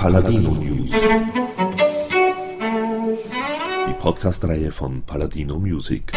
[0.00, 0.90] Paladino News.
[3.88, 6.12] Die Podcast-Reihe von Paladino Music.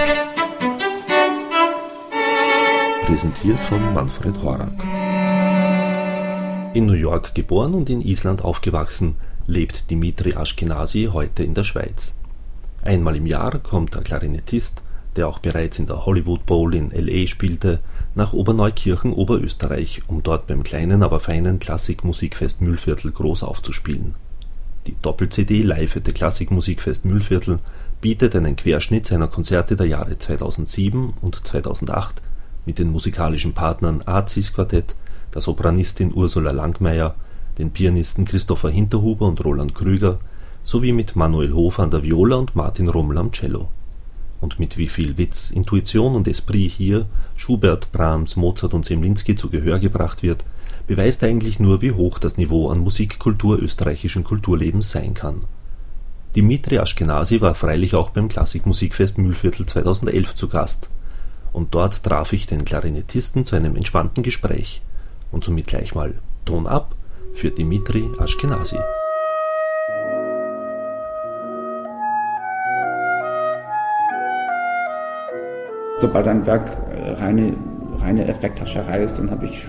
[3.07, 4.70] Präsentiert von Manfred Horak.
[6.75, 9.15] In New York geboren und in Island aufgewachsen,
[9.47, 12.13] lebt Dimitri Ashkenazi heute in der Schweiz.
[12.84, 14.84] Einmal im Jahr kommt der Klarinettist,
[15.16, 17.80] der auch bereits in der Hollywood Bowl in LA spielte,
[18.13, 24.16] nach Oberneukirchen, Oberösterreich, um dort beim kleinen, aber feinen Klassikmusikfest Mühlviertel groß aufzuspielen.
[24.88, 27.59] Die Doppel-CD Live at the Klassikmusikfest Mühlviertel
[28.02, 32.21] bietet einen Querschnitt seiner Konzerte der Jahre 2007 und 2008
[32.66, 34.95] mit den musikalischen Partnern Azis Quartett,
[35.33, 37.16] der Sopranistin Ursula Langmeier,
[37.57, 40.19] den Pianisten Christopher Hinterhuber und Roland Krüger
[40.63, 43.69] sowie mit Manuel Hofer an der Viola und Martin Rummel am Cello
[44.41, 47.05] und mit wie viel Witz, Intuition und Esprit hier
[47.38, 50.44] Schubert, Brahms, Mozart und Semlinski zu Gehör gebracht wird,
[50.88, 55.45] beweist eigentlich nur, wie hoch das Niveau an Musikkultur österreichischen Kulturlebens sein kann.
[56.36, 60.89] Dimitri Ashkenazi war freilich auch beim Klassikmusikfest Mühlviertel 2011 zu Gast,
[61.53, 64.81] und dort traf ich den Klarinettisten zu einem entspannten Gespräch
[65.31, 66.95] und somit gleich mal Ton ab
[67.33, 68.78] für Dimitri Ashkenazi.
[76.02, 77.53] Sobald ein Werk äh, reine,
[77.99, 79.66] reine Effekthascherei ist, dann habe ich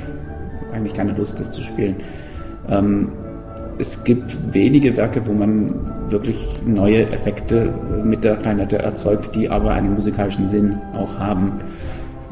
[0.73, 1.97] eigentlich keine Lust, das zu spielen.
[2.69, 3.13] Ähm,
[3.79, 7.73] es gibt wenige Werke, wo man wirklich neue Effekte
[8.05, 11.61] mit der Kleinette erzeugt, die aber einen musikalischen Sinn auch haben.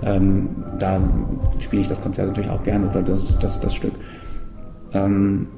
[0.02, 0.48] Ähm,
[0.78, 1.00] da
[1.58, 3.92] spiele ich das Konzert natürlich auch gern oder das, das, das Stück.
[4.92, 5.48] Ähm,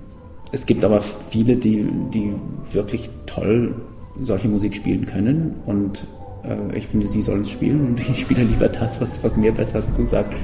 [0.53, 2.35] es gibt aber viele, die, die
[2.73, 3.75] wirklich toll
[4.21, 6.07] solche Musik spielen können und
[6.45, 9.53] äh, ich finde, sie sollen es spielen und ich spiele lieber das, was, was mir
[9.53, 10.35] besser zusagt.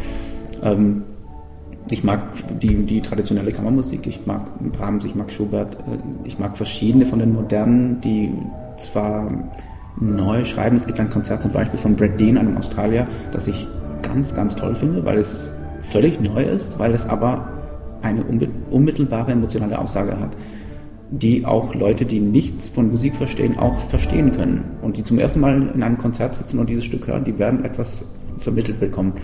[0.63, 1.05] Ähm,
[1.91, 2.21] ich mag
[2.61, 7.19] die, die traditionelle Kammermusik, ich mag Brahms, ich mag Schubert, äh, ich mag verschiedene von
[7.19, 8.33] den modernen, die
[8.77, 9.51] zwar
[10.01, 10.77] neu schreiben.
[10.77, 13.67] Es gibt ein Konzert zum Beispiel von Brad Dean, einem Australier, das ich
[14.03, 15.51] ganz, ganz toll finde, weil es
[15.83, 17.49] völlig neu ist, weil es aber
[18.03, 18.25] eine
[18.71, 20.37] unmittelbare emotionale Aussage hat
[21.11, 24.65] die auch Leute, die nichts von Musik verstehen, auch verstehen können.
[24.83, 27.65] Und die zum ersten Mal in einem Konzert sitzen und dieses Stück hören, die werden
[27.65, 28.05] etwas
[28.39, 29.15] vermittelt bekommen.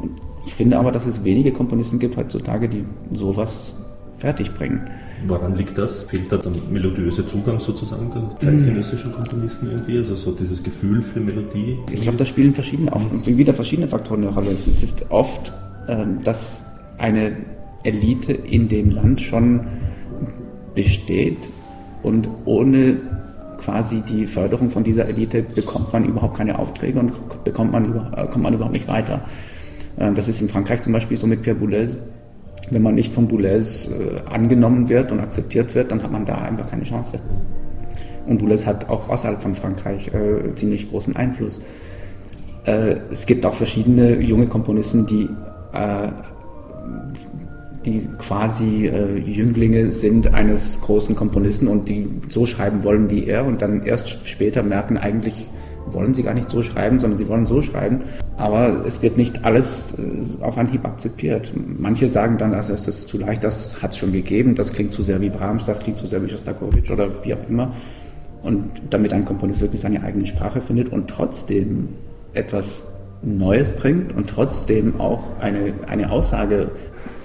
[0.00, 0.10] Und
[0.46, 3.74] ich finde aber, dass es wenige Komponisten gibt heutzutage, die sowas
[4.18, 4.88] fertigbringen.
[5.26, 6.04] Woran liegt das?
[6.04, 9.98] Fehlt da der melodiöse Zugang sozusagen der zeitgenössischen Komponisten irgendwie?
[9.98, 11.78] Also so dieses Gefühl für Melodie?
[11.90, 12.92] Ich glaube, da spielen verschiedene,
[13.24, 14.56] wieder verschiedene Faktoren eine Rolle.
[14.68, 15.52] Es ist oft,
[15.88, 16.64] ähm, dass
[16.98, 17.32] eine
[17.82, 19.66] Elite in dem Land schon
[20.78, 21.48] besteht
[22.04, 22.98] und ohne
[23.58, 27.12] quasi die Förderung von dieser Elite bekommt man überhaupt keine Aufträge und
[27.42, 29.22] bekommt man über, äh, kommt man überhaupt nicht weiter.
[29.98, 31.96] Ähm, das ist in Frankreich zum Beispiel so mit Pierre Boulez.
[32.70, 36.36] Wenn man nicht von Boulez äh, angenommen wird und akzeptiert wird, dann hat man da
[36.36, 37.18] einfach keine Chance.
[38.26, 41.60] Und Boulez hat auch außerhalb von Frankreich äh, ziemlich großen Einfluss.
[42.66, 45.28] Äh, es gibt auch verschiedene junge Komponisten, die
[45.72, 46.08] äh,
[47.84, 53.46] die quasi äh, Jünglinge sind eines großen Komponisten und die so schreiben wollen wie er
[53.46, 55.46] und dann erst später merken, eigentlich
[55.92, 58.00] wollen sie gar nicht so schreiben, sondern sie wollen so schreiben.
[58.36, 61.52] Aber es wird nicht alles äh, auf Anhieb akzeptiert.
[61.56, 65.02] Manche sagen dann, also ist zu leicht, das hat es schon gegeben, das klingt zu
[65.02, 67.72] sehr wie Brahms, das klingt zu sehr wie Shostakovich oder wie auch immer.
[68.42, 71.88] Und damit ein Komponist wirklich seine eigene Sprache findet und trotzdem
[72.34, 72.86] etwas
[73.22, 76.70] Neues bringt und trotzdem auch eine, eine Aussage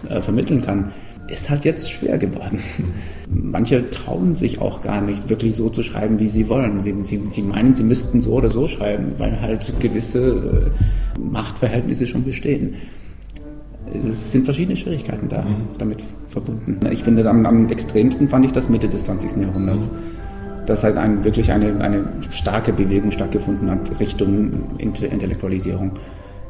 [0.10, 0.92] äh, vermitteln kann,
[1.28, 2.60] ist halt jetzt schwer geworden.
[3.30, 6.82] Manche trauen sich auch gar nicht, wirklich so zu schreiben, wie sie wollen.
[6.82, 10.72] Sie, sie, sie meinen, sie müssten so oder so schreiben, weil halt gewisse
[11.18, 12.76] äh, Machtverhältnisse schon bestehen.
[14.08, 15.68] Es sind verschiedene Schwierigkeiten da mhm.
[15.78, 16.80] damit verbunden.
[16.92, 19.42] Ich finde, am, am, extremsten fand ich das Mitte des 20.
[19.42, 19.88] Jahrhunderts.
[19.88, 20.66] Mhm.
[20.66, 25.92] Dass halt ein, wirklich eine, eine starke Bewegung stattgefunden hat Richtung Intellektualisierung.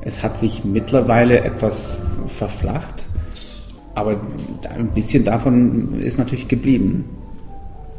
[0.02, 3.06] Es hat sich mittlerweile etwas verflacht
[3.96, 4.18] aber
[4.70, 7.06] ein bisschen davon ist natürlich geblieben.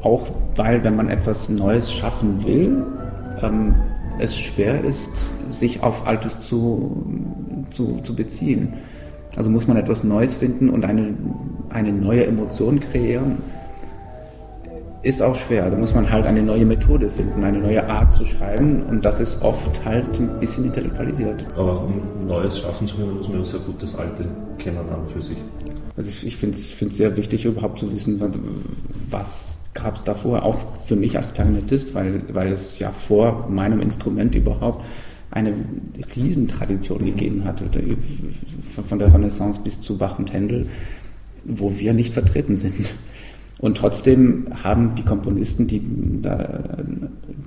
[0.03, 0.27] Auch
[0.57, 2.85] weil, wenn man etwas Neues schaffen will,
[3.43, 3.75] ähm,
[4.19, 5.11] es schwer ist,
[5.49, 7.05] sich auf Altes zu,
[7.71, 8.75] zu, zu beziehen.
[9.37, 11.15] Also muss man etwas Neues finden und eine,
[11.71, 13.39] eine neue Emotion kreieren
[15.05, 15.71] ist auch schwer.
[15.71, 19.21] Da muss man halt eine neue Methode finden, eine neue Art zu schreiben und das
[19.21, 21.45] ist oft halt ein bisschen intellektualisiert.
[21.57, 24.25] Aber um Neues schaffen zu können, muss man ja sehr gut das Alte
[24.59, 25.37] kennen an für sich.
[25.97, 28.21] Also ich finde es sehr wichtig, überhaupt zu wissen,
[29.11, 33.81] was gab es davor, auch für mich als Klarinettist, weil, weil es ja vor meinem
[33.81, 34.85] Instrument überhaupt
[35.31, 35.53] eine
[36.15, 37.63] Riesentradition gegeben hat,
[38.87, 40.69] von der Renaissance bis zu Bach und Händel,
[41.45, 42.95] wo wir nicht vertreten sind.
[43.59, 45.81] Und trotzdem haben die Komponisten, die,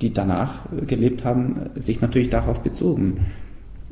[0.01, 3.25] die danach gelebt haben, sich natürlich darauf bezogen.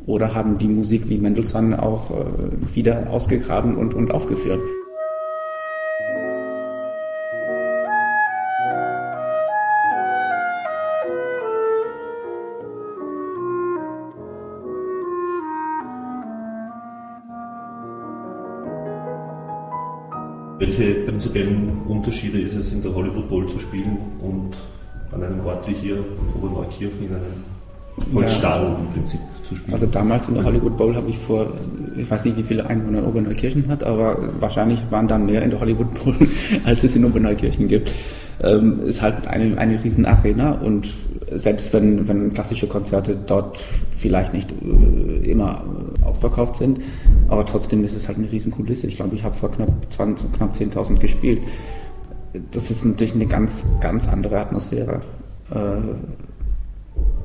[0.05, 4.59] Oder haben die Musik wie Mendelssohn auch äh, wieder ausgegraben und, und aufgeführt.
[20.57, 24.55] Welche prinzipiellen Unterschiede ist es, in der Hollywood Bowl zu spielen und
[25.11, 28.79] an einem Ort wie hier, in Oberneukirchen, in einem Holzstadion ja.
[28.79, 29.73] im Prinzip zu spielen?
[29.73, 31.47] Also damals in der Hollywood Bowl habe ich vor,
[31.95, 35.59] ich weiß nicht, wie viele Einwohner Oberneukirchen hat, aber wahrscheinlich waren da mehr in der
[35.59, 36.15] Hollywood Bowl,
[36.63, 37.91] als es in Oberneukirchen gibt.
[38.41, 40.93] Ähm, ist halt eine, eine riesen Arena und
[41.31, 43.59] selbst wenn, wenn klassische Konzerte dort
[43.95, 45.63] vielleicht nicht äh, immer
[46.03, 46.79] ausverkauft sind,
[47.29, 48.87] aber trotzdem ist es halt eine riesen Kulisse.
[48.87, 51.41] Ich glaube, ich habe vor knapp 20, knapp 10.000 gespielt.
[52.51, 55.01] Das ist natürlich eine ganz, ganz andere Atmosphäre.
[55.51, 55.55] Äh,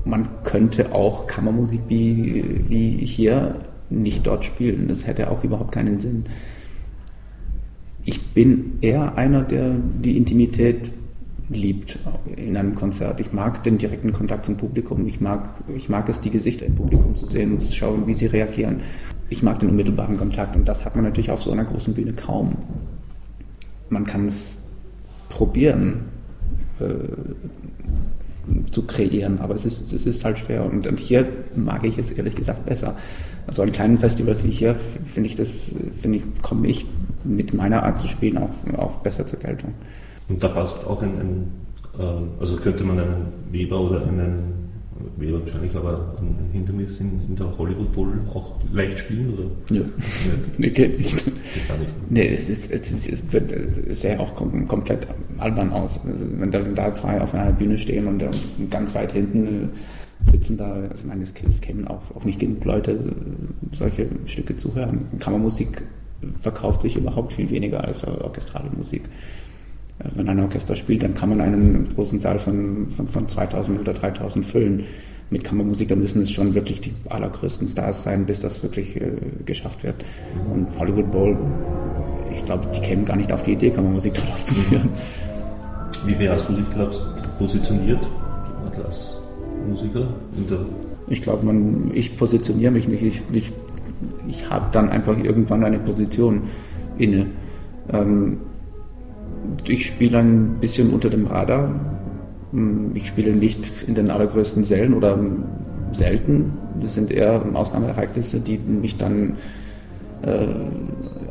[0.05, 3.57] man könnte auch Kammermusik wie, wie hier
[3.91, 4.89] nicht dort spielen.
[4.89, 6.25] Das hätte auch überhaupt keinen Sinn.
[8.05, 10.93] Ich bin eher einer, der die Intimität
[11.51, 11.99] liebt
[12.37, 13.21] in einem Konzert.
[13.21, 15.07] Ich mag den direkten Kontakt zum Publikum.
[15.07, 18.15] Ich mag, ich mag es, die Gesichter im Publikum zu sehen und zu schauen, wie
[18.15, 18.81] sie reagieren.
[19.29, 22.13] Ich mag den unmittelbaren Kontakt und das hat man natürlich auf so einer großen Bühne
[22.13, 22.57] kaum.
[23.89, 24.61] Man kann es
[25.29, 26.07] probieren
[26.79, 26.85] äh,
[28.71, 32.11] zu kreieren, aber es ist, es ist halt schwer und, und hier mag ich es
[32.11, 32.97] ehrlich gesagt besser.
[33.47, 36.87] Also an kleinen Festivals wie hier finde ich das, finde ich, komme ich
[37.25, 39.75] mit meiner Art zu spielen auch, auch besser zur Geltung.
[40.29, 41.53] Und da passt auch ein, ein
[41.99, 44.70] äh, also könnte man einen Weber oder einen
[45.17, 49.77] Weber wahrscheinlich, aber ein Hindernis in, in, der Hollywood Bowl auch leicht spielen, oder?
[49.77, 49.83] Ja.
[50.59, 51.25] nee, geht nicht.
[51.25, 51.93] Geht gar nicht.
[52.09, 53.53] Nee, es, ist, es, ist, es wird
[53.97, 55.07] sehr auch kom komplett
[55.39, 56.01] albern aus.
[56.05, 59.47] Also wenn, da, da zwei auf einer Bühne stehen und, und ganz weit hinten
[60.27, 63.15] äh, sitzen da, also ich meine, es, es kämen auch, auch nicht genug Leute,
[63.73, 65.09] solche Stücke zu hören.
[65.19, 65.83] Kammermusik
[66.41, 69.03] verkauft sich überhaupt viel weniger als orchestrale Musik
[70.15, 73.93] wenn ein Orchester spielt, dann kann man einen großen Saal von, von, von 2000 oder
[73.93, 74.85] 3000 füllen.
[75.33, 79.13] Mit Kammermusik, da müssen es schon wirklich die allergrößten Stars sein, bis das wirklich äh,
[79.45, 79.95] geschafft wird.
[80.53, 81.37] Und Hollywood Bowl,
[82.35, 84.89] ich glaube, die kämen gar nicht auf die Idee, Kammermusik dort aufzuführen.
[86.05, 87.01] Wie wärst du dich, glaubst
[87.39, 88.05] positioniert
[88.85, 89.21] als
[89.69, 90.09] Musiker?
[91.09, 91.55] ich glaube,
[91.93, 93.03] ich positioniere mich nicht.
[93.03, 93.53] Ich, ich,
[94.29, 96.45] ich habe dann einfach irgendwann eine Position
[96.99, 97.27] inne.
[97.93, 98.39] Ähm,
[99.67, 101.75] ich spiele ein bisschen unter dem Radar.
[102.95, 105.19] Ich spiele nicht in den allergrößten Sälen oder
[105.93, 106.53] selten.
[106.81, 109.37] Das sind eher Ausnahmeereignisse, die mich dann
[110.23, 110.47] äh,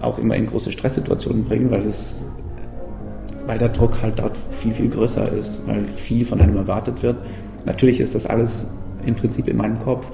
[0.02, 2.26] auch immer in große Stresssituationen bringen, weil, es,
[3.46, 7.18] weil der Druck halt dort viel, viel größer ist, weil viel von einem erwartet wird.
[7.66, 8.68] Natürlich ist das alles
[9.06, 10.10] im Prinzip in meinem Kopf,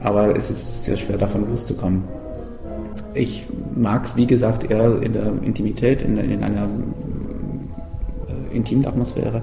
[0.00, 2.04] aber es ist sehr schwer davon loszukommen.
[3.14, 6.68] Ich mag es, wie gesagt, eher in der Intimität, in, in einer
[8.56, 9.42] intimen Atmosphäre.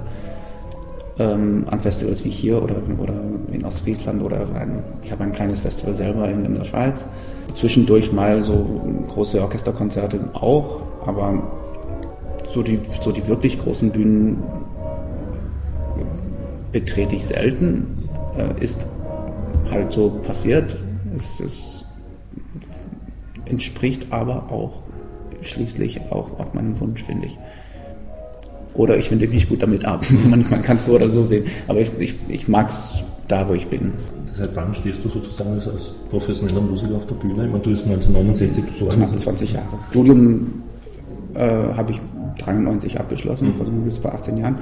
[1.19, 3.13] Ähm, an Festivals wie hier oder, oder
[3.51, 7.05] in Ostfriesland oder ein, ich habe ein kleines Festival selber in, in der Schweiz.
[7.49, 11.43] Zwischendurch mal so große Orchesterkonzerte auch, aber
[12.45, 14.41] so die, so die wirklich großen Bühnen
[16.71, 18.09] betrete ich selten.
[18.37, 18.79] Äh, ist
[19.71, 20.75] halt so passiert.
[21.15, 21.85] Es, es
[23.45, 24.81] entspricht aber auch
[25.41, 27.37] schließlich auch, auch meinem Wunsch, finde ich.
[28.75, 30.03] Oder ich finde mich gut damit ab.
[30.29, 31.45] man, man kann es so oder so sehen.
[31.67, 33.93] Aber ich, ich, ich mag es da, wo ich bin.
[34.25, 37.45] Seit wann stehst du sozusagen als professioneller Musiker auf der Bühne?
[37.45, 38.97] Ich meine, du bist 1969 geboren.
[38.97, 39.79] Knapp 20 Jahre.
[39.91, 40.63] Studium
[41.35, 41.99] äh, habe ich
[42.39, 43.53] 93 abgeschlossen, mhm.
[43.91, 44.57] vor, vor 18 Jahren.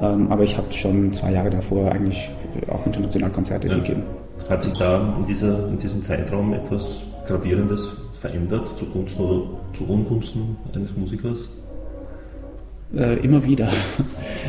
[0.00, 2.30] Ähm, aber ich habe schon zwei Jahre davor eigentlich
[2.68, 3.74] auch international Konzerte ja.
[3.74, 4.02] gegeben.
[4.48, 10.56] Hat sich da in, dieser, in diesem Zeitraum etwas Gravierendes verändert zugunsten oder zu Ungunsten
[10.74, 11.48] eines Musikers?
[12.96, 13.70] Äh, immer wieder.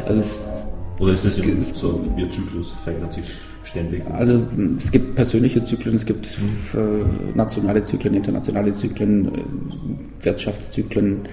[0.05, 0.65] Also es,
[0.99, 3.25] Oder ist das es, so wie ein Zyklus, verändert sich
[3.63, 4.03] ständig?
[4.11, 4.39] Also
[4.77, 6.25] es gibt persönliche Zyklen, es gibt
[6.73, 11.27] äh, nationale Zyklen, internationale Zyklen, äh, Wirtschaftszyklen,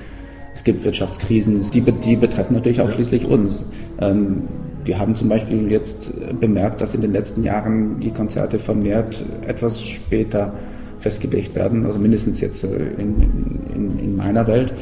[0.54, 2.94] es gibt Wirtschaftskrisen, die, die betreffen natürlich auch ja.
[2.94, 3.64] schließlich uns.
[4.00, 4.42] Ähm,
[4.84, 9.82] wir haben zum Beispiel jetzt bemerkt, dass in den letzten Jahren die Konzerte vermehrt etwas
[9.82, 10.54] später
[10.98, 14.72] festgelegt werden, also mindestens jetzt äh, in, in, in meiner Welt.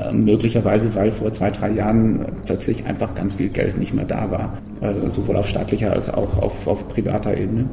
[0.00, 4.30] Äh, möglicherweise, weil vor zwei, drei Jahren plötzlich einfach ganz viel Geld nicht mehr da
[4.30, 7.68] war, äh, sowohl auf staatlicher als auch auf, auf privater Ebene.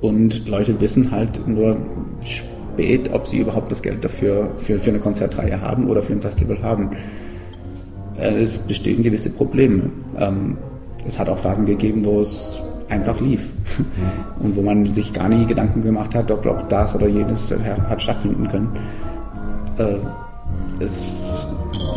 [0.00, 1.76] Und Leute wissen halt nur
[2.24, 6.20] spät, ob sie überhaupt das Geld dafür für, für eine Konzertreihe haben oder für ein
[6.20, 6.90] Festival haben.
[8.18, 9.90] äh, es bestehen gewisse Probleme.
[10.18, 10.56] Ähm,
[11.06, 12.58] es hat auch Phasen gegeben, wo es
[12.88, 14.44] einfach lief mhm.
[14.44, 17.54] und wo man sich gar nie Gedanken gemacht hat, ob auch das oder jenes
[17.88, 18.68] hat stattfinden können.
[20.80, 21.12] Es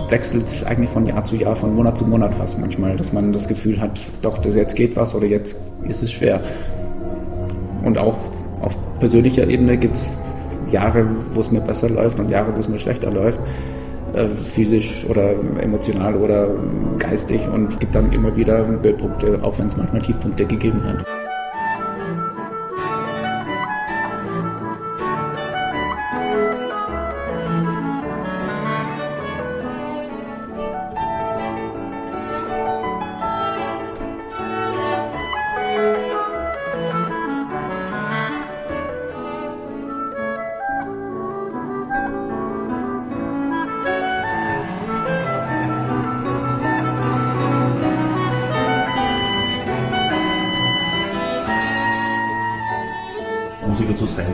[0.09, 3.47] wechselt eigentlich von Jahr zu Jahr, von Monat zu Monat fast manchmal, dass man das
[3.47, 6.41] Gefühl hat, doch, jetzt geht was oder jetzt ist es schwer.
[7.83, 8.17] Und auch
[8.61, 10.05] auf persönlicher Ebene gibt es
[10.71, 13.39] Jahre, wo es mir besser läuft und Jahre, wo es mir schlechter läuft,
[14.13, 15.31] äh, physisch oder
[15.61, 16.49] emotional oder
[16.97, 21.28] geistig und gibt dann immer wieder Bildpunkte, auch wenn es manchmal Tiefpunkte gegeben hat.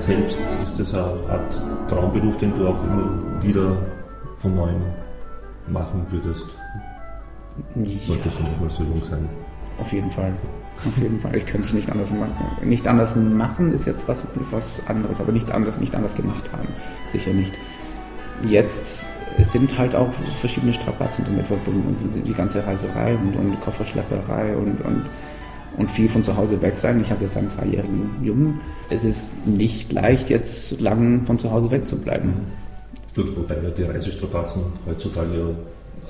[0.05, 3.77] Selbst ist das eine Art Traumberuf, den du auch immer wieder
[4.37, 4.81] von neuem
[5.67, 6.45] machen würdest.
[7.75, 7.83] Ja.
[7.83, 9.27] Du nicht mal so jung sein.
[9.79, 10.33] Auf jeden Fall.
[10.85, 11.35] Auf jeden Fall.
[11.35, 12.45] Ich könnte es nicht anders machen.
[12.61, 16.67] Nicht anders machen ist jetzt was, was anderes, aber nicht anders, nicht anders gemacht haben.
[17.07, 17.53] Sicher nicht.
[18.43, 19.05] Jetzt
[19.39, 22.23] sind halt auch verschiedene Strapazen damit verbunden.
[22.25, 25.05] Die ganze Reiserei und, und Kofferschlepperei und, und
[25.77, 27.01] und viel von zu Hause weg sein.
[27.01, 28.59] Ich habe jetzt einen zweijährigen Jungen.
[28.89, 32.33] Es ist nicht leicht, jetzt lang von zu Hause weg zu bleiben.
[33.15, 35.49] Gut, wobei ja die Reisestrapazen heutzutage ja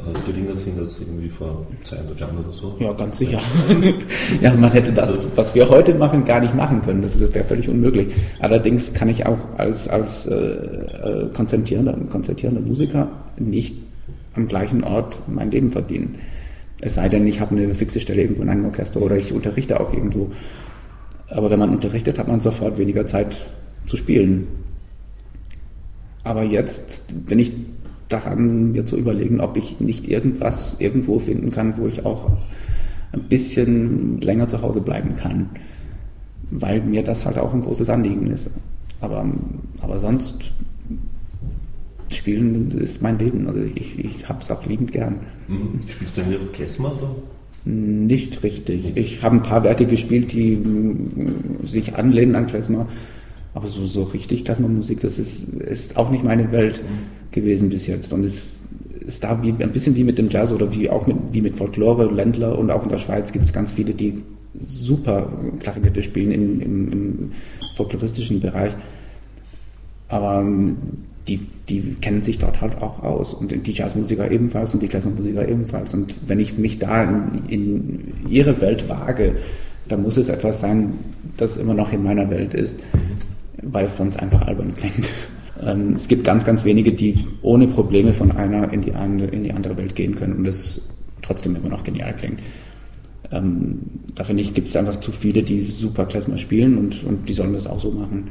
[0.05, 2.75] äh, geringer sind als irgendwie vor 200 Jahren oder so.
[2.79, 3.39] Ja, ganz sicher.
[4.41, 7.01] ja, man hätte das, also, was wir heute machen, gar nicht machen können.
[7.01, 8.13] Das wäre völlig unmöglich.
[8.39, 13.07] Allerdings kann ich auch als, als äh, äh, konzertierender, konzertierender Musiker
[13.37, 13.75] nicht
[14.35, 16.15] am gleichen Ort mein Leben verdienen.
[16.81, 19.79] Es sei denn, ich habe eine fixe Stelle irgendwo in einem Orchester oder ich unterrichte
[19.79, 20.31] auch irgendwo.
[21.29, 23.45] Aber wenn man unterrichtet, hat man sofort weniger Zeit
[23.87, 24.47] zu spielen.
[26.23, 27.53] Aber jetzt bin ich
[28.09, 32.29] daran, mir zu überlegen, ob ich nicht irgendwas irgendwo finden kann, wo ich auch
[33.11, 35.49] ein bisschen länger zu Hause bleiben kann.
[36.51, 38.49] Weil mir das halt auch ein großes Anliegen ist.
[39.01, 39.25] Aber,
[39.81, 40.53] aber sonst
[42.09, 43.47] Spielen ist mein Leben.
[43.47, 45.19] Also ich, ich habe es auch liebend gern.
[45.47, 45.79] Mhm.
[45.87, 46.93] Spielst du denn auch Klezmer?
[47.65, 48.95] Nicht richtig.
[48.95, 50.61] Ich habe ein paar Werke gespielt, die
[51.63, 52.87] sich anlehnen an Klezmer.
[53.55, 57.31] Aber so, so richtig Klezmermusik, das ist, ist auch nicht meine Welt mhm.
[57.31, 58.13] gewesen bis jetzt.
[58.13, 58.59] Und es
[58.99, 61.55] ist da wie, ein bisschen wie mit dem Jazz oder wie auch mit, wie mit
[61.55, 64.21] Folklore, Ländler und auch in der Schweiz gibt es ganz viele, die
[64.65, 67.31] super Klarinette spielen im, im, im
[67.75, 68.73] folkloristischen Bereich.
[70.07, 70.45] Aber
[71.27, 71.39] die,
[71.69, 75.93] die kennen sich dort halt auch aus und die Jazzmusiker ebenfalls und die Klassenmusiker ebenfalls.
[75.93, 79.35] Und wenn ich mich da in, in, ihre Welt wage,
[79.87, 80.93] dann muss es etwas sein,
[81.37, 82.79] das immer noch in meiner Welt ist,
[83.61, 85.09] weil es sonst einfach albern klingt.
[85.63, 89.45] Ähm, es gibt ganz, ganz wenige, die ohne Probleme von einer in die andere, in
[89.45, 90.81] die andere Welt gehen können und es
[91.21, 92.41] trotzdem immer noch genial klingt.
[93.31, 93.79] Ähm,
[94.15, 97.33] da finde ich, gibt es einfach zu viele, die super Klezmer spielen und, und die
[97.33, 98.27] sollen das auch so machen.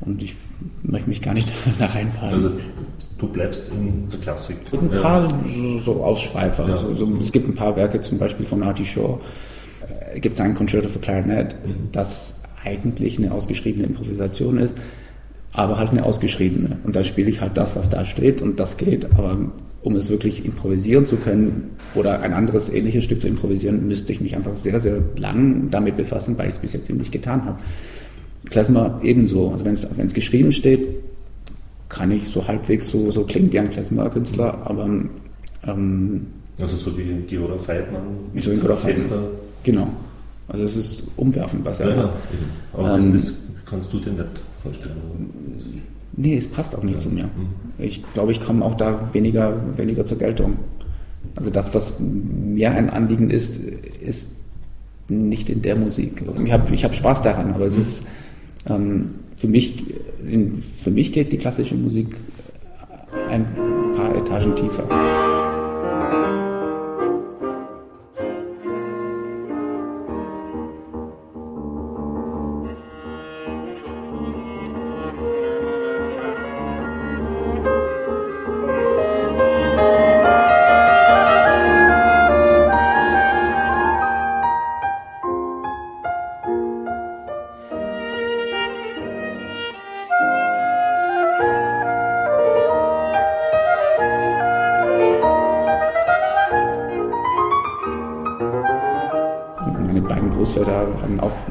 [0.00, 0.34] Und ich
[0.82, 2.34] möchte mich gar nicht da reinfahren.
[2.34, 2.50] Also
[3.18, 4.56] du bleibst in der Klassik.
[4.72, 5.80] ein paar ja.
[5.80, 6.66] so, Ausschweifer.
[6.66, 6.74] Ja.
[6.74, 9.18] Also, so, es gibt ein paar Werke, zum Beispiel von Artie Shaw.
[10.14, 11.88] Äh, gibt es ein Concerto für Clarinet, mhm.
[11.92, 14.74] das eigentlich eine ausgeschriebene Improvisation ist,
[15.52, 16.78] aber halt eine ausgeschriebene.
[16.84, 19.12] Und da spiele ich halt das, was da steht und das geht.
[19.12, 19.38] Aber
[19.82, 24.20] um es wirklich improvisieren zu können oder ein anderes ähnliches Stück zu improvisieren, müsste ich
[24.20, 27.44] mich einfach sehr, sehr lang damit befassen, weil ich es bis jetzt eben nicht getan
[27.44, 27.58] habe.
[28.50, 29.50] Klezmer ebenso.
[29.50, 30.86] Also wenn es geschrieben steht,
[31.88, 34.88] kann ich so halbwegs so, so klingt wie ein Klezmer-Künstler, aber
[35.66, 36.26] ähm,
[36.60, 38.02] also so wie Georg Feitmann,
[38.36, 39.24] so wie Georg Feitmann.
[39.62, 39.88] Genau.
[40.48, 42.12] Also es ist umwerfend, was er ja, ja,
[42.72, 43.34] Aber ähm, das, das,
[43.64, 44.24] kannst du dir nicht
[44.62, 44.96] vorstellen.
[46.16, 47.00] Nee, es passt auch nicht ja.
[47.00, 47.24] zu mir.
[47.24, 47.48] Mhm.
[47.78, 50.56] Ich glaube, ich komme auch da weniger, weniger zur Geltung.
[51.36, 54.32] Also das, was mir ein Anliegen ist, ist
[55.08, 56.22] nicht in der Musik.
[56.44, 57.80] Ich habe ich hab Spaß daran, aber es mhm.
[57.80, 58.04] ist
[58.64, 59.84] für, mich,
[60.82, 62.16] für mich geht die klassische Musik
[63.28, 63.46] ein
[63.94, 65.33] paar Etagen tiefer.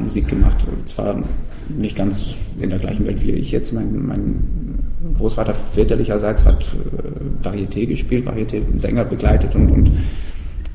[0.04, 0.66] Musik gemacht.
[0.86, 1.24] Zwar
[1.70, 3.74] nicht ganz in der gleichen Welt wie ich jetzt.
[3.74, 4.80] Mein, mein
[5.18, 9.92] Großvater väterlicherseits hat äh, Varieté gespielt, Varieté-Sänger begleitet und, und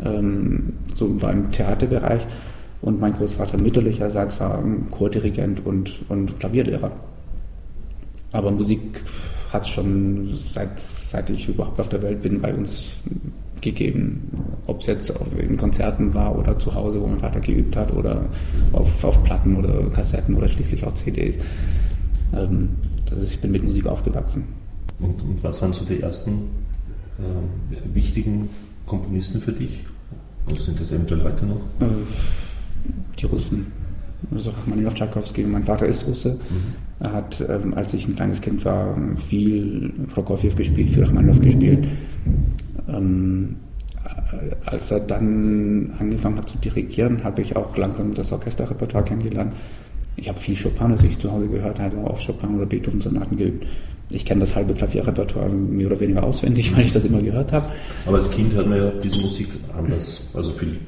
[0.05, 2.23] ähm, so war im Theaterbereich.
[2.81, 6.93] Und mein Großvater mütterlicherseits war Chordirigent und, und Klavierlehrer.
[8.31, 9.03] Aber Musik
[9.53, 12.87] hat schon seit, seit ich überhaupt auf der Welt bin bei uns
[13.61, 14.31] gegeben.
[14.67, 18.27] Ob es jetzt in Konzerten war oder zu Hause, wo mein Vater geübt hat oder
[18.73, 21.37] auf, auf Platten oder Kassetten oder schließlich auch CDs.
[22.35, 22.71] Ähm,
[23.09, 24.45] das ist, ich bin mit Musik aufgewachsen.
[25.01, 26.51] Und, und was waren so die ersten
[27.19, 28.49] äh, wichtigen
[28.87, 29.85] Komponisten für dich?
[30.47, 31.61] Oder sind das eventuell heute noch?
[31.81, 31.87] Äh,
[33.19, 33.67] die Russen.
[34.31, 35.45] Also Rachmaninoff, Tchaikovsky.
[35.45, 36.39] Mein Vater ist Russe.
[36.51, 36.75] Mhm.
[37.01, 41.87] Er hat, ähm, als ich ein kleines Kind war, viel Prokofjew gespielt, viel Rachmaninoff gespielt.
[42.89, 43.57] Ähm,
[44.65, 49.55] als er dann angefangen hat zu dirigieren, habe ich auch langsam das Orchesterrepertoire kennengelernt.
[50.17, 53.67] Ich habe viel Chopin, das ich zu Hause gehört habe, auch Chopin oder Beethoven-Sonaten geübt.
[54.11, 57.67] Ich kenne das halbe Klavierrepertoire mehr oder weniger auswendig, weil ich das immer gehört habe.
[58.07, 60.79] Aber als Kind hört man ja diese Musik anders, also viel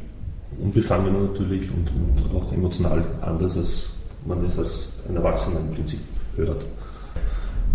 [0.60, 3.90] unbefangener natürlich und, und auch emotional anders, als
[4.26, 6.00] man es als ein Erwachsener im Prinzip
[6.36, 6.66] hört.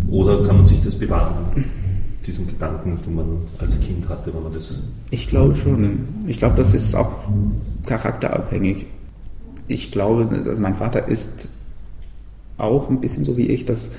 [0.10, 1.64] Oder kann man sich das bewahren,
[2.26, 4.82] diesen Gedanken, den man als Kind hatte, wenn man das.
[5.12, 6.08] Ich glaube schon.
[6.28, 7.12] Ich glaube, das ist auch
[7.86, 8.86] charakterabhängig.
[9.68, 11.50] Ich glaube, also mein Vater ist
[12.58, 13.92] auch ein bisschen so wie ich, dass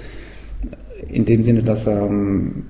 [1.08, 2.64] in dem Sinne, dass er ähm,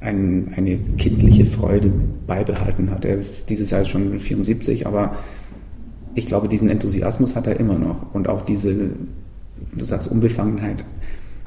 [0.00, 1.92] ein, eine kindliche Freude
[2.26, 3.04] beibehalten hat.
[3.04, 5.16] Er ist dieses Jahr schon 74, aber
[6.14, 10.84] ich glaube, diesen Enthusiasmus hat er immer noch und auch diese, du sagst, Unbefangenheit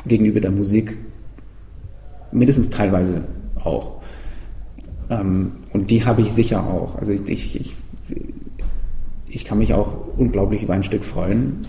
[0.05, 0.97] gegenüber der Musik,
[2.31, 3.23] mindestens teilweise
[3.65, 4.01] auch.
[5.09, 6.97] Ähm, und die habe ich sicher auch.
[6.97, 7.75] Also ich, ich,
[9.27, 11.65] ich kann mich auch unglaublich über ein Stück freuen.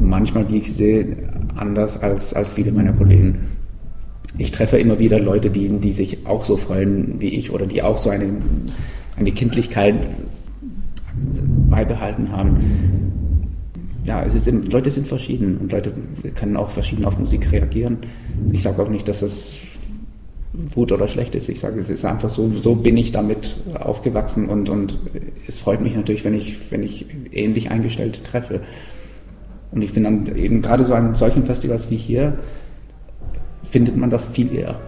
[0.00, 1.16] Manchmal, wie ich sehe,
[1.56, 3.40] anders als, als viele meiner Kollegen.
[4.36, 7.82] Ich treffe immer wieder Leute, die, die sich auch so freuen wie ich oder die
[7.82, 8.26] auch so eine,
[9.16, 9.94] eine Kindlichkeit
[11.70, 13.12] beibehalten haben.
[14.04, 15.92] Ja, es ist, Leute sind verschieden und Leute
[16.34, 17.98] können auch verschieden auf Musik reagieren.
[18.52, 19.54] Ich sage auch nicht, dass das
[20.74, 21.48] gut oder schlecht ist.
[21.48, 24.98] Ich sage, es ist einfach so, so bin ich damit aufgewachsen und, und
[25.46, 28.60] es freut mich natürlich, wenn ich, wenn ich ähnlich Eingestellte treffe.
[29.72, 32.38] Und ich finde dann eben gerade so an solchen Festivals wie hier,
[33.64, 34.78] findet man das viel eher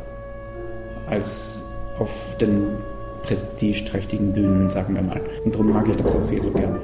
[1.08, 1.62] als
[1.98, 2.68] auf den
[3.22, 5.20] prestigeträchtigen Bühnen, sagen wir mal.
[5.44, 6.80] Und darum mag ich das auch hier so gerne.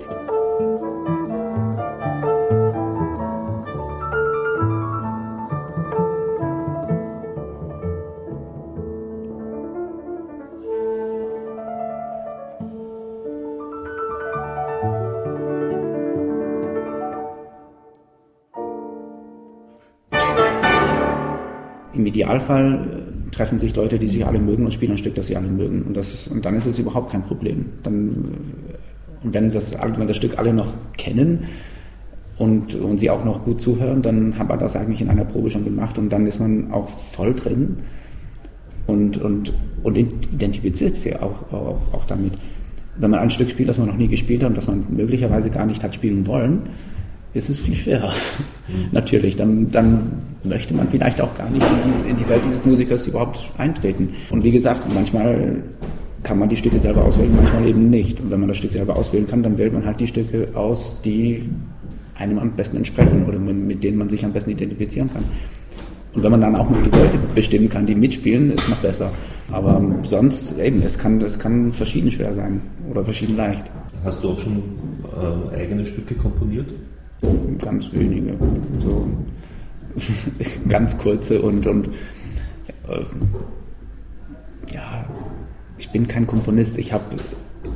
[22.33, 25.49] Idealfall treffen sich Leute, die sich alle mögen und spielen ein Stück, das sie alle
[25.49, 25.83] mögen.
[25.83, 27.67] Und, das ist, und dann ist es überhaupt kein Problem.
[27.83, 28.35] Dann,
[29.23, 31.45] und wenn das, wenn das Stück alle noch kennen
[32.39, 35.51] und, und sie auch noch gut zuhören, dann hat man das eigentlich in einer Probe
[35.51, 37.79] schon gemacht und dann ist man auch voll drin
[38.87, 42.33] und, und, und identifiziert sich auch, auch, auch damit.
[42.97, 45.51] Wenn man ein Stück spielt, das man noch nie gespielt hat und das man möglicherweise
[45.51, 46.63] gar nicht hat spielen wollen,
[47.35, 48.13] ist es viel schwerer.
[48.93, 50.13] Natürlich, dann, dann
[50.45, 54.15] möchte man vielleicht auch gar nicht in, dieses, in die Welt dieses Musikers überhaupt eintreten.
[54.31, 55.63] Und wie gesagt, manchmal
[56.23, 58.21] kann man die Stücke selber auswählen, manchmal eben nicht.
[58.21, 60.97] Und wenn man das Stück selber auswählen kann, dann wählt man halt die Stücke aus,
[61.05, 61.49] die
[62.15, 65.25] einem am besten entsprechen oder mit denen man sich am besten identifizieren kann.
[66.15, 69.11] Und wenn man dann auch noch die Leute bestimmen kann, die mitspielen, ist noch besser.
[69.51, 73.65] Aber sonst eben, es kann, es kann verschieden schwer sein oder verschieden leicht.
[74.05, 74.63] Hast du auch schon
[75.55, 76.67] äh, eigene Stücke komponiert?
[77.59, 78.35] Ganz wenige.
[78.79, 79.07] So
[80.69, 81.89] ganz kurze und, und
[82.89, 83.03] äh,
[84.73, 85.05] ja,
[85.79, 86.79] ich bin kein Komponist.
[86.79, 87.05] Ich habe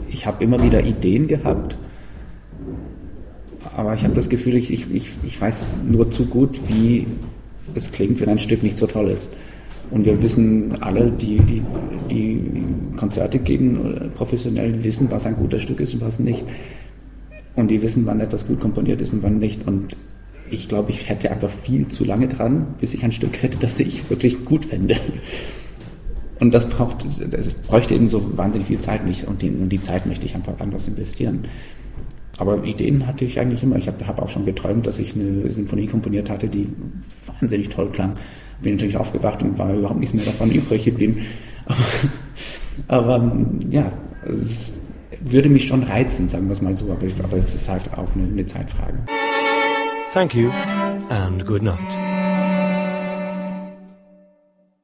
[0.08, 1.76] ich hab immer wieder Ideen gehabt,
[3.76, 7.06] aber ich habe das Gefühl, ich, ich, ich weiß nur zu gut, wie
[7.74, 9.28] es klingt, wenn ein Stück nicht so toll ist.
[9.90, 11.62] Und wir wissen alle, die, die,
[12.10, 16.42] die Konzerte geben, professionell wissen, was ein guter Stück ist und was nicht.
[17.56, 19.66] Und die wissen, wann etwas gut komponiert ist und wann nicht.
[19.66, 19.96] Und
[20.50, 23.80] ich glaube, ich hätte einfach viel zu lange dran, bis ich ein Stück hätte, das
[23.80, 24.96] ich wirklich gut fände.
[26.38, 29.80] Und das braucht, das bräuchte eben so wahnsinnig viel Zeit nicht und die, und die
[29.80, 31.46] Zeit möchte ich einfach anders investieren.
[32.38, 33.76] Aber Ideen hatte ich eigentlich immer.
[33.76, 36.68] Ich habe hab auch schon geträumt, dass ich eine Symphonie komponiert hatte, die
[37.40, 38.12] wahnsinnig toll klang.
[38.60, 41.24] Bin natürlich aufgewacht und war überhaupt nichts mehr davon übrig geblieben.
[42.88, 43.36] Aber, aber
[43.70, 43.92] ja,
[44.26, 44.85] es ist,
[45.20, 47.04] würde mich schon reizen, sagen wir es mal so, aber,
[47.36, 48.98] es ist halt auch eine Zeitfrage.
[50.12, 50.50] Thank you
[51.10, 52.05] and good night.